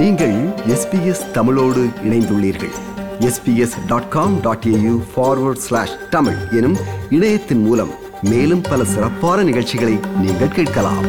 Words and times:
நீங்கள் 0.00 0.34
எஸ்பிஎஸ் 0.74 1.30
தமிழோடு 1.30 1.80
இணைந்துள்ளீர்கள். 2.04 2.72
SBS 3.20 3.86
dot 3.86 4.08
com 4.08 4.40
dot 4.40 4.64
AU 4.64 5.02
forward 5.14 5.62
slash 5.64 5.94
Tamil 6.10 6.36
எனும் 6.50 6.76
இணையத்தின் 7.10 7.62
மூலம் 7.62 7.90
மேலும் 8.22 8.60
பல 8.60 8.84
சிறப்பான 8.84 9.42
நிகழ்ச்சிகளை 9.42 9.98
நீங்கள் 10.20 10.48
கேட்கலாம். 10.48 11.08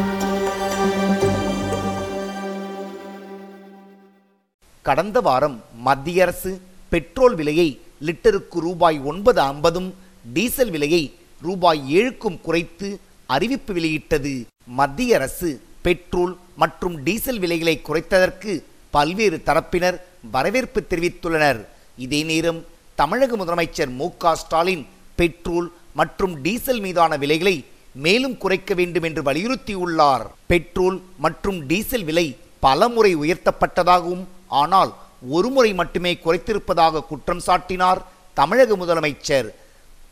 கடந்த 4.82 5.20
வாரம் 5.20 5.62
மத்திய 5.76 6.22
அரசு 6.22 6.60
பெட்ரோல் 6.88 7.34
விலையை 7.34 7.80
லிட்டருக்கு 8.00 8.58
ரூபாய் 8.58 9.00
ஒன்பது 9.00 9.40
ஐம்பதும் 9.40 9.94
டீசல் 10.32 10.70
விலையை 10.70 11.12
ரூபாய் 11.42 11.98
ஏழுக்கும் 11.98 12.40
குறைத்து 12.40 13.00
அறிவிப்பு 13.26 13.72
வெளியிட்டது. 13.72 14.46
மத்திய 14.64 15.14
அரசு 15.14 15.60
பெட்ரோல் 15.82 16.36
மற்றும் 16.56 17.02
டீசல் 17.02 17.38
விலைகளை 17.38 17.80
குறைத்ததற்கு 17.88 18.62
பல்வேறு 18.94 19.36
தரப்பினர் 19.48 19.98
வரவேற்பு 20.34 20.80
தெரிவித்துள்ளனர். 20.90 21.60
இதே 22.04 22.20
நேரம் 22.30 22.60
தமிழக 23.00 23.36
முதலமைச்சர் 23.40 23.92
மு 24.00 24.06
ஸ்டாலின் 24.42 24.84
பெட்ரோல் 25.20 25.68
மற்றும் 26.00 26.34
டீசல் 26.44 26.82
மீதான 26.86 27.16
விலைகளை 27.22 27.56
மேலும் 28.04 28.36
குறைக்க 28.42 28.74
வேண்டும் 28.80 29.06
என்று 29.08 29.22
வலியுறுத்தியுள்ளார். 29.28 30.24
பெட்ரோல் 30.52 30.98
மற்றும் 31.24 31.58
டீசல் 31.70 32.06
விலை 32.10 32.26
பல 32.66 32.88
முறை 32.94 33.12
உயர்த்தப்பட்டதாகவும் 33.22 34.24
ஆனால் 34.62 34.92
ஒரு 35.36 35.48
முறை 35.56 35.70
மட்டுமே 35.80 36.12
குறைத்திருப்பதாக 36.24 37.04
குற்றம் 37.10 37.42
சாட்டினார் 37.46 38.00
தமிழக 38.40 38.76
முதலமைச்சர். 38.82 39.48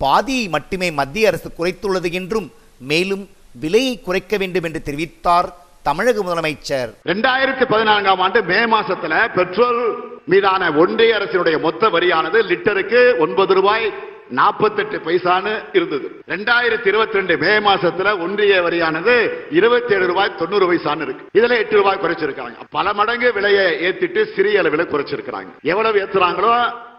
பாதியை 0.02 0.44
மட்டுமே 0.54 0.88
மத்திய 1.00 1.30
அரசு 1.30 1.48
குறைத்துள்ளது 1.58 2.10
என்றும் 2.20 2.48
மேலும் 2.90 3.24
விலையை 3.62 3.94
குறைக்க 4.06 4.34
வேண்டும் 4.42 4.66
என்று 4.68 4.80
தெரிவித்தார் 4.88 5.48
தமிழக 5.82 6.22
முதலமைச்சர் 6.22 6.90
ரெண்டாயிரத்தி 7.10 7.64
பதினான்காம் 7.72 8.20
ஆண்டு 8.24 8.42
மே 8.50 8.58
மாசத்துல 8.74 9.14
பெட்ரோல் 9.34 9.82
மீதான 10.32 10.72
ஒன்றிய 10.72 11.18
அரசினுடைய 11.18 11.60
மொத்த 11.60 11.88
வரியானது 11.88 12.38
லிட்டருக்கு 12.50 13.18
ஒன்பது 13.18 13.54
ரூபாய் 13.54 13.86
நாற்பத்தெட்டு 14.38 14.98
பைசான்னு 14.98 15.52
இருந்தது. 15.72 16.06
ரெண்டாயிரத்தி 16.32 16.86
இருபத்தி 16.86 17.16
ரெண்டு 17.18 17.36
மே 17.38 17.52
மாசத்துல 17.68 18.12
ஒன்றிய 18.24 18.60
வரியானது 18.66 19.14
இருபத்தி 19.50 19.94
ஏழு 19.94 20.06
ரூபாய் 20.06 20.36
தொண்ணூறு 20.36 20.72
பைசான்னு 20.72 21.06
இருக்கு. 21.06 21.24
இதுல 21.38 21.58
எட்டு 21.62 21.76
ரூபாய் 21.76 22.02
குறைச்சிருக்காங்க. 22.04 22.56
பல 22.70 22.92
மடங்கு 22.92 23.32
விலையை 23.32 23.66
ஏத்திட்டு 23.88 24.34
சிறிய 24.36 24.58
அளவில் 24.58 24.92
குறைச்சிருக்கிறாங்க. 24.92 25.50
எவ்வளவு 25.72 25.98
ஏத்துறாங்களோ 26.04 26.54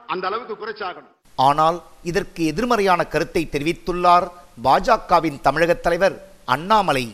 அந்த 0.08 0.28
அளவுக்கு 0.28 0.58
குறைச்சாகணும். 0.66 1.16
ஆனால் 1.36 1.80
இதற்கு 2.04 2.42
எதிர்மறையான 2.52 3.02
கருத்தை 3.04 3.46
தெரிவித்துள்ளார் 3.56 4.28
பாஜகவின் 4.64 5.42
தமிழக 5.42 5.74
தலைவர் 5.74 6.18
அண்ணாமலை. 6.46 7.06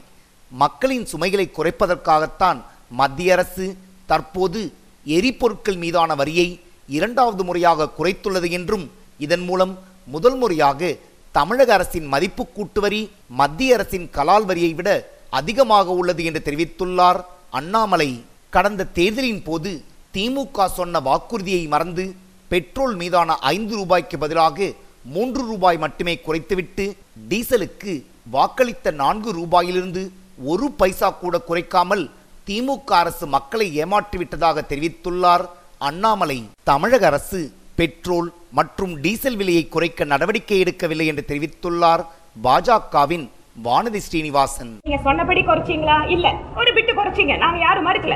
மக்களின் 0.52 1.06
சுமைகளை 1.06 1.52
குறைப்பதற்காகத்தான் 1.52 2.62
மத்திய 2.90 3.34
அரசு 3.34 3.78
தற்போது 4.06 4.74
எரிபொருட்கள் 5.06 5.78
மீதான 5.78 6.16
வரியை 6.16 6.60
இரண்டாவது 6.88 7.44
முறையாக 7.44 7.90
குறைத்துள்ளது 7.98 8.50
என்றும் 8.52 8.92
இதன் 9.18 9.44
மூலம் 9.44 9.78
முதல் 10.06 10.38
முறையாக 10.38 10.96
தமிழக 11.32 11.74
அரசின் 11.74 12.06
மதிப்பு 12.06 12.48
கூட்டு 12.48 12.82
வரி 12.82 13.10
மத்திய 13.28 13.74
அரசின் 13.74 14.10
கலால் 14.10 14.46
வரியை 14.46 14.74
விட 14.74 14.90
அதிகமாக 15.30 15.92
உள்ளது 15.92 16.24
என்று 16.24 16.42
தெரிவித்துள்ளார் 16.46 17.20
அண்ணாமலை. 17.50 18.24
கடந்த 18.50 18.86
தேர்தலின் 18.86 19.44
போது 19.44 19.84
திமுக 20.14 20.66
சொன்ன 20.68 21.00
வாக்குறுதியை 21.00 21.68
மறந்து 21.68 22.16
பெட்ரோல் 22.48 22.96
மீதான 22.96 23.36
ஐந்து 23.38 23.76
ரூபாய்க்கு 23.76 24.18
பதிலாக 24.18 24.74
மூன்று 25.04 25.46
ரூபாய் 25.46 25.78
மட்டுமே 25.78 26.16
குறைத்துவிட்டு 26.16 26.98
டீசலுக்கு 27.30 28.06
வாக்களித்த 28.32 28.92
நான்கு 28.92 29.34
ரூபாயிலிருந்து 29.34 30.12
ஒரு 30.44 30.72
பைசா 30.72 31.10
கூட 31.10 31.42
குறைக்காமல் 31.48 32.10
திமுக 32.48 32.92
அரசு 33.02 33.28
மக்களை 33.28 33.84
ஏமாற்றிவிட்டதாக 33.84 34.62
தெரிவித்துள்ளார் 34.70 35.46
அண்ணாமலை. 35.78 36.50
தமிழக 36.64 37.06
அரசு 37.06 37.52
பெட்ரோல் 37.76 38.34
மற்றும் 38.52 38.94
டீசல் 39.02 39.36
விலையை 39.36 39.68
குறைக்க 39.68 40.04
நடவடிக்கை 40.04 40.64
எடுக்கவில்லை 40.64 41.06
என்று 41.06 41.26
தெரிவித்துள்ளார். 41.28 42.06
பாஜகவின் 42.44 43.30
வானதி 43.66 44.00
ஸ்ரீனிவாசன். 44.06 44.78
நீங்க 44.84 45.02
சொன்னபடி 45.04 45.42
குறைச்சீங்களா? 45.42 46.10
இல்ல. 46.10 46.34
ஒரு 46.56 46.74
பிட்டு 46.74 46.94
குறைச்சீங்க. 46.94 47.38
நாங்க 47.38 47.60
யாரும் 47.60 47.88
மறுக்கல. 47.88 48.16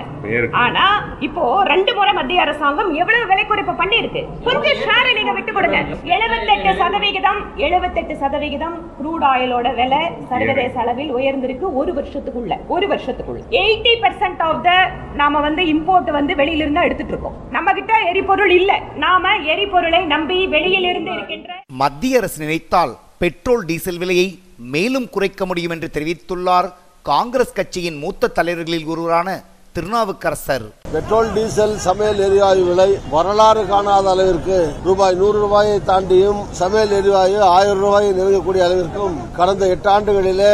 ஆனா 0.52 0.84
இப்போ 1.20 1.64
ரெண்டு 1.64 1.96
முறை 1.96 2.14
மத்திய 2.14 2.42
அரசாங்கம் 2.42 2.94
எவ்வளவு 2.94 3.28
விலை 3.28 3.44
குறைப்பு 3.44 3.74
பண்ணிருக்கு 3.80 4.22
கொஞ்சம் 4.44 4.78
ஷேரை 4.84 5.14
நீங்க 5.14 5.32
விட்டு 5.32 5.54
கொடுங்க. 5.54 5.80
எழுபத்தெட்டு 6.04 6.76
சதவிகிதம் 6.76 7.40
எழுபத்தெட்டு 7.56 8.18
சதவிகிதம் 8.18 8.92
க்ரூட் 9.00 9.26
ஆயிலோட 9.32 9.76
விலை 9.76 10.02
சர்வதேச 10.30 10.80
அளவில் 10.80 11.16
உயர்ந்திருக்கு 11.16 11.74
ஒரு 11.74 11.94
வருஷத்துக்குள்ள. 11.94 12.58
ஒரு 12.68 12.88
வருஷத்துக்குள்ள. 12.88 13.42
எயிட்டி 13.50 13.96
பர்சன்ட் 14.06 14.42
ஆஃப் 14.42 14.64
த 14.64 14.92
நாம 15.14 15.40
வந்து 15.40 15.64
இம்போர்ட் 15.64 16.12
வந்து 16.12 16.34
வெளியில 16.34 16.64
இருந்து 16.66 16.82
எடுத்துட்டு 16.82 17.14
இருக்கோம். 17.14 17.36
நம்ம 17.50 17.74
கிட்ட 17.74 17.94
எரிபொருள் 18.12 18.52
இல்ல. 18.52 18.82
நாம 18.96 19.36
எரிபொருளை 19.38 20.06
நம்பி 20.06 20.48
வெளியில் 20.48 20.84
இருந்து 20.84 21.12
இருக்கின்ற 21.12 21.64
மத்திய 21.68 22.18
அரசு 22.18 22.46
நினைத்தால் 22.46 22.96
பெட்ரோல் 23.18 23.66
டீசல் 23.66 23.98
விலையை 23.98 24.40
மேலும் 24.74 25.10
குறைக்க 25.10 25.46
முடியும் 25.46 25.74
என்று 25.76 25.90
தெரிவித்துள்ளார் 25.94 26.68
காங்கிரஸ் 27.06 27.58
கட்சியின் 27.60 27.98
மூத்த 27.98 28.34
தலைவர்களில் 28.38 28.86
ஒருவரான 28.86 29.30
திருநாவுக்கரசர். 29.76 30.66
பெட்ரோல் 30.94 31.30
டீசல் 31.36 31.76
சமையல் 31.86 32.22
எரிவாயு 32.26 32.64
விலை 32.70 32.88
வரலாறு 33.10 33.62
காணாத 33.66 34.10
அளவிற்கு 34.10 34.58
ரூபாய் 34.84 35.16
நூறு 35.16 35.38
ரூபாயை 35.40 35.78
தாண்டியும் 35.90 36.42
சமையல் 36.60 36.96
எரிவாயு 36.98 37.38
ஆயிரம் 37.56 37.82
ரூபாயை 37.86 38.10
நெருங்கக்கூடிய 38.12 38.66
அளவிற்கும் 38.68 39.16
கடந்த 39.38 39.68
எட்டு 39.76 39.90
ஆண்டுகளிலே 39.90 40.54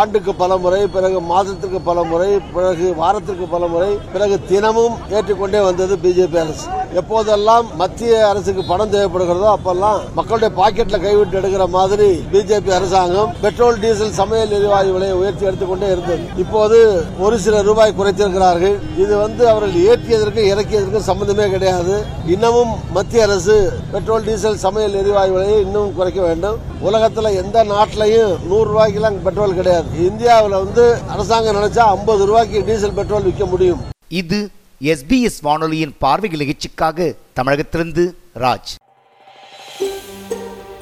ஆண்டுக்கு 0.00 0.32
பல 0.40 0.52
முறை 0.62 0.80
பிறகு 0.94 1.18
மாதத்திற்கு 1.30 1.78
பல 1.88 1.98
முறை 2.10 2.30
பிறகு 2.54 2.86
வாரத்திற்கு 3.00 3.46
பல 3.52 3.66
முறை 3.74 3.90
பிறகு 4.14 4.36
தினமும் 4.50 4.96
ஏற்றிக்கொண்டே 5.16 5.60
வந்தது 5.66 5.94
பிஜேபி 6.04 6.38
அரசு. 6.42 6.66
எப்போதெல்லாம் 7.00 7.66
மத்திய 7.80 8.12
அரசுக்கு 8.30 8.62
பணம் 8.70 8.92
தேவைப்படுகிறதோ 8.94 9.48
அப்பெல்லாம் 9.56 10.00
மக்களுடைய 10.18 10.50
பாக்கெட்ல 10.58 10.98
கைவிட்டு 11.04 11.38
எடுக்கிற 11.40 11.64
மாதிரி 11.76 12.08
பிஜேபி 12.34 12.72
அரசாங்கம் 12.78 13.32
பெட்ரோல் 13.44 13.80
டீசல் 13.84 14.14
சமையல் 14.20 14.54
எரிவாயு 14.58 14.92
விலையை 14.96 15.16
உயர்த்தி 15.20 15.48
எடுத்துக்கொண்டே 15.48 15.88
இருந்தது. 15.94 16.26
இப்போது 16.44 16.78
ஒரு 17.26 17.38
சில 17.46 17.62
ரூபாய் 17.68 17.96
குறைத்திருக்கிறார்கள். 18.00 18.76
இது 19.04 19.14
வந்து 19.24 19.42
அவர்கள் 19.52 19.82
ஏற்றியதற்கு 19.90 20.44
இறக்கியதற்கு 20.52 21.02
சம்பந்தமே 21.10 21.48
கிடையாது. 21.54 21.96
இன்னமும் 22.34 22.74
மத்திய 22.98 23.26
அரசு 23.28 23.56
பெட்ரோல் 23.94 24.28
டீசல் 24.28 24.62
சமையல் 24.66 24.98
எரிவாயு 25.02 25.34
விலையை 25.36 25.58
இன்னும் 25.66 25.94
குறைக்க 25.98 26.20
வேண்டும். 26.28 26.60
உலகத்தில் 26.88 27.36
எந்த 27.42 27.58
நாட்டிலையும் 27.74 28.32
நூறு 28.48 28.68
ரூபாய்க்கெல்லாம் 28.72 29.20
பெட்ரோல் 29.26 29.58
கிடையாது. 29.60 29.84
இந்தியாவில் 29.94 30.50
வந்து 30.50 30.98
அரசாங்கம் 31.08 31.56
நினைச்சா 31.56 31.78
ஐம்பது 31.78 32.26
ரூபாய்க்கு 32.26 32.64
டீசல் 32.64 32.92
பெட்ரோல் 32.92 33.22
விற்க 33.22 33.46
முடியும். 33.46 33.80
இது 34.08 34.50
எஸ்பிஎஸ் 34.80 35.38
வானொலியின் 35.42 35.94
பார்வைகள் 35.98 36.38
நிகழ்ச்சிக்காக 36.38 37.14
தமிழகத்திலிருந்து 37.32 38.14
ராஜ். 38.34 38.74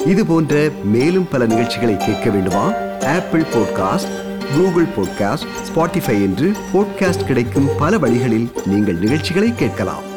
இது 0.06 0.26
போன்ற 0.26 0.70
மேலும் 0.84 1.28
பல 1.28 1.46
நிகழ்ச்சிகளை 1.46 1.96
கேட்க 1.96 2.30
வேண்டுமா? 2.30 2.72
Apple 3.00 3.42
podcast 3.42 4.22
Google 4.56 4.86
podcast 4.86 5.46
Spotify 5.68 6.14
என்று 6.22 6.52
பாட்காஸ்ட் 6.74 7.24
கிடைக்கும் 7.24 7.68
பல 7.78 7.98
வழிகளில் 7.98 8.52
நீங்கள் 8.66 8.98
நிகழ்ச்சிகளை 8.98 9.54
கேட்கலாம். 9.54 10.12